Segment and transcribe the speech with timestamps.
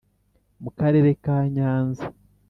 [0.63, 2.05] Mu Karere ka Nyanza